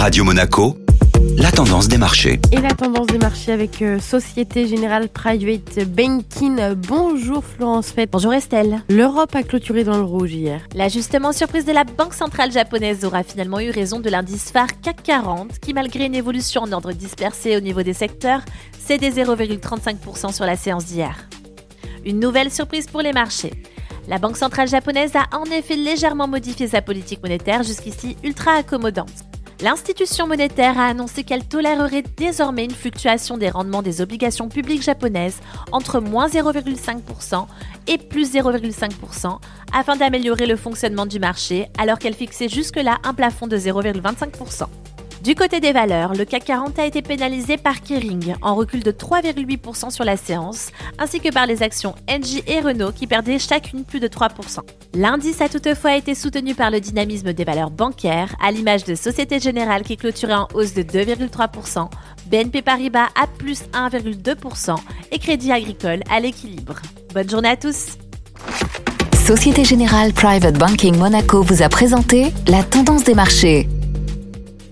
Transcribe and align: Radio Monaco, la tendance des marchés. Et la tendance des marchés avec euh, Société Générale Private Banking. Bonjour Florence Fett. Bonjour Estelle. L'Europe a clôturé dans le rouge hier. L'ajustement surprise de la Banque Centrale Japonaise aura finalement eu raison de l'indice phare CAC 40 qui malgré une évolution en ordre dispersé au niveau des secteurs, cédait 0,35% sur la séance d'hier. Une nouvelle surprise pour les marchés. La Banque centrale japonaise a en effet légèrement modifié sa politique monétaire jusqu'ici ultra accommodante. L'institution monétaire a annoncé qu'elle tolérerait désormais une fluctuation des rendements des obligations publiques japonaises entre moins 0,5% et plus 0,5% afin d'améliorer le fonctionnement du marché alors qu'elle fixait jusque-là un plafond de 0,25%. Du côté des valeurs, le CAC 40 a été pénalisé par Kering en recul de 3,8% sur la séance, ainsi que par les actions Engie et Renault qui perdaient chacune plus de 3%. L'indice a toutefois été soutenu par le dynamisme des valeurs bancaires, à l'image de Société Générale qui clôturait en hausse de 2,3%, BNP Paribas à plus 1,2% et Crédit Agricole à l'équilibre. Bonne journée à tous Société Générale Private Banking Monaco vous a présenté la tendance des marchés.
Radio 0.00 0.24
Monaco, 0.24 0.78
la 1.36 1.52
tendance 1.52 1.86
des 1.86 1.98
marchés. 1.98 2.40
Et 2.52 2.60
la 2.62 2.70
tendance 2.70 3.08
des 3.08 3.18
marchés 3.18 3.52
avec 3.52 3.82
euh, 3.82 3.98
Société 3.98 4.66
Générale 4.66 5.10
Private 5.10 5.84
Banking. 5.86 6.72
Bonjour 6.88 7.44
Florence 7.44 7.88
Fett. 7.88 8.10
Bonjour 8.10 8.32
Estelle. 8.32 8.82
L'Europe 8.88 9.36
a 9.36 9.42
clôturé 9.42 9.84
dans 9.84 9.98
le 9.98 10.02
rouge 10.02 10.32
hier. 10.32 10.62
L'ajustement 10.74 11.32
surprise 11.32 11.66
de 11.66 11.72
la 11.72 11.84
Banque 11.84 12.14
Centrale 12.14 12.50
Japonaise 12.50 13.04
aura 13.04 13.22
finalement 13.22 13.60
eu 13.60 13.68
raison 13.68 14.00
de 14.00 14.08
l'indice 14.08 14.50
phare 14.50 14.80
CAC 14.80 15.02
40 15.02 15.58
qui 15.58 15.74
malgré 15.74 16.06
une 16.06 16.14
évolution 16.14 16.62
en 16.62 16.72
ordre 16.72 16.92
dispersé 16.92 17.58
au 17.58 17.60
niveau 17.60 17.82
des 17.82 17.92
secteurs, 17.92 18.40
cédait 18.78 19.10
0,35% 19.10 20.32
sur 20.32 20.46
la 20.46 20.56
séance 20.56 20.86
d'hier. 20.86 21.28
Une 22.06 22.20
nouvelle 22.20 22.50
surprise 22.50 22.86
pour 22.86 23.02
les 23.02 23.12
marchés. 23.12 23.52
La 24.08 24.16
Banque 24.16 24.38
centrale 24.38 24.66
japonaise 24.66 25.12
a 25.14 25.36
en 25.36 25.44
effet 25.44 25.76
légèrement 25.76 26.26
modifié 26.26 26.68
sa 26.68 26.80
politique 26.80 27.22
monétaire 27.22 27.64
jusqu'ici 27.64 28.16
ultra 28.24 28.52
accommodante. 28.52 29.29
L'institution 29.62 30.26
monétaire 30.26 30.78
a 30.78 30.86
annoncé 30.86 31.22
qu'elle 31.22 31.44
tolérerait 31.44 32.04
désormais 32.16 32.64
une 32.64 32.70
fluctuation 32.70 33.36
des 33.36 33.50
rendements 33.50 33.82
des 33.82 34.00
obligations 34.00 34.48
publiques 34.48 34.82
japonaises 34.82 35.38
entre 35.70 36.00
moins 36.00 36.28
0,5% 36.28 37.46
et 37.86 37.98
plus 37.98 38.32
0,5% 38.34 39.38
afin 39.74 39.96
d'améliorer 39.96 40.46
le 40.46 40.56
fonctionnement 40.56 41.04
du 41.04 41.18
marché 41.18 41.68
alors 41.76 41.98
qu'elle 41.98 42.14
fixait 42.14 42.48
jusque-là 42.48 43.00
un 43.04 43.12
plafond 43.12 43.48
de 43.48 43.58
0,25%. 43.58 44.64
Du 45.22 45.34
côté 45.34 45.60
des 45.60 45.72
valeurs, 45.72 46.14
le 46.14 46.24
CAC 46.24 46.46
40 46.46 46.78
a 46.78 46.86
été 46.86 47.02
pénalisé 47.02 47.58
par 47.58 47.82
Kering 47.82 48.36
en 48.40 48.54
recul 48.54 48.82
de 48.82 48.90
3,8% 48.90 49.90
sur 49.90 50.04
la 50.04 50.16
séance, 50.16 50.70
ainsi 50.98 51.20
que 51.20 51.30
par 51.30 51.44
les 51.44 51.62
actions 51.62 51.94
Engie 52.10 52.42
et 52.46 52.60
Renault 52.60 52.92
qui 52.92 53.06
perdaient 53.06 53.38
chacune 53.38 53.84
plus 53.84 54.00
de 54.00 54.08
3%. 54.08 54.60
L'indice 54.94 55.42
a 55.42 55.50
toutefois 55.50 55.96
été 55.96 56.14
soutenu 56.14 56.54
par 56.54 56.70
le 56.70 56.80
dynamisme 56.80 57.34
des 57.34 57.44
valeurs 57.44 57.70
bancaires, 57.70 58.34
à 58.42 58.50
l'image 58.50 58.84
de 58.84 58.94
Société 58.94 59.40
Générale 59.40 59.82
qui 59.82 59.98
clôturait 59.98 60.32
en 60.32 60.48
hausse 60.54 60.72
de 60.72 60.82
2,3%, 60.82 61.90
BNP 62.26 62.62
Paribas 62.62 63.08
à 63.20 63.26
plus 63.26 63.64
1,2% 63.74 64.76
et 65.12 65.18
Crédit 65.18 65.52
Agricole 65.52 66.00
à 66.10 66.20
l'équilibre. 66.20 66.76
Bonne 67.12 67.28
journée 67.28 67.50
à 67.50 67.56
tous 67.56 67.98
Société 69.26 69.64
Générale 69.64 70.14
Private 70.14 70.58
Banking 70.58 70.96
Monaco 70.96 71.42
vous 71.42 71.62
a 71.62 71.68
présenté 71.68 72.32
la 72.48 72.62
tendance 72.62 73.04
des 73.04 73.14
marchés. 73.14 73.68